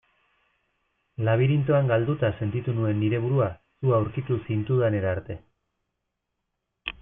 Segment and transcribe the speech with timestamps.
[1.27, 3.51] Labirintoan galduta sentitu nuen nire burua
[3.85, 5.41] zu aurkitu zintudanera arte.